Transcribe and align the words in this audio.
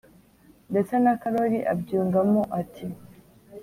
Ndetse 0.71 0.93
na 1.03 1.13
karori 1.21 1.59
abyungamo 1.73 2.41
ati 2.59 2.85